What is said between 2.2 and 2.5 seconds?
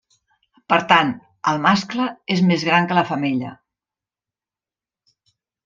és